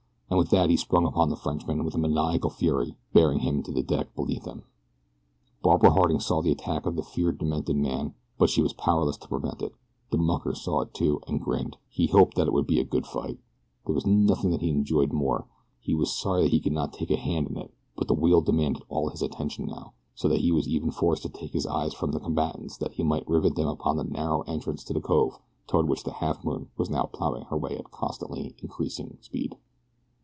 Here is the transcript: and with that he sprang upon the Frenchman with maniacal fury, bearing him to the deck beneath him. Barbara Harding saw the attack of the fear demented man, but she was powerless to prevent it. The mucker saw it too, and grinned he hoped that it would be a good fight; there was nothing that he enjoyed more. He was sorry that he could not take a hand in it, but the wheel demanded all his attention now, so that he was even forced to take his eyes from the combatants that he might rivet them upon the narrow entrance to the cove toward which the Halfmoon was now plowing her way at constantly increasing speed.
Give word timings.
and 0.31 0.37
with 0.37 0.49
that 0.49 0.69
he 0.69 0.77
sprang 0.77 1.05
upon 1.05 1.29
the 1.29 1.35
Frenchman 1.35 1.83
with 1.83 1.97
maniacal 1.97 2.49
fury, 2.49 2.95
bearing 3.11 3.39
him 3.39 3.61
to 3.63 3.71
the 3.73 3.83
deck 3.83 4.15
beneath 4.15 4.45
him. 4.45 4.63
Barbara 5.61 5.91
Harding 5.91 6.21
saw 6.21 6.41
the 6.41 6.53
attack 6.53 6.85
of 6.85 6.95
the 6.95 7.03
fear 7.03 7.33
demented 7.33 7.75
man, 7.75 8.13
but 8.37 8.49
she 8.49 8.61
was 8.61 8.71
powerless 8.71 9.17
to 9.17 9.27
prevent 9.27 9.61
it. 9.61 9.73
The 10.09 10.17
mucker 10.17 10.55
saw 10.55 10.83
it 10.83 10.93
too, 10.93 11.19
and 11.27 11.41
grinned 11.41 11.75
he 11.89 12.07
hoped 12.07 12.37
that 12.37 12.47
it 12.47 12.53
would 12.53 12.65
be 12.65 12.79
a 12.79 12.85
good 12.85 13.05
fight; 13.05 13.39
there 13.85 13.93
was 13.93 14.07
nothing 14.07 14.51
that 14.51 14.61
he 14.61 14.69
enjoyed 14.69 15.11
more. 15.11 15.47
He 15.81 15.93
was 15.93 16.15
sorry 16.17 16.43
that 16.43 16.51
he 16.53 16.61
could 16.61 16.71
not 16.71 16.93
take 16.93 17.11
a 17.11 17.17
hand 17.17 17.49
in 17.49 17.57
it, 17.57 17.73
but 17.97 18.07
the 18.07 18.13
wheel 18.15 18.39
demanded 18.39 18.83
all 18.87 19.09
his 19.09 19.21
attention 19.21 19.65
now, 19.65 19.91
so 20.15 20.29
that 20.29 20.39
he 20.39 20.53
was 20.53 20.65
even 20.65 20.91
forced 20.91 21.23
to 21.23 21.29
take 21.29 21.51
his 21.51 21.65
eyes 21.67 21.93
from 21.93 22.13
the 22.13 22.21
combatants 22.21 22.77
that 22.77 22.93
he 22.93 23.03
might 23.03 23.27
rivet 23.27 23.55
them 23.55 23.67
upon 23.67 23.97
the 23.97 24.05
narrow 24.05 24.43
entrance 24.43 24.85
to 24.85 24.93
the 24.93 25.01
cove 25.01 25.41
toward 25.67 25.89
which 25.89 26.05
the 26.05 26.11
Halfmoon 26.11 26.69
was 26.77 26.89
now 26.89 27.03
plowing 27.11 27.43
her 27.49 27.57
way 27.57 27.77
at 27.77 27.91
constantly 27.91 28.55
increasing 28.59 29.17
speed. 29.19 29.57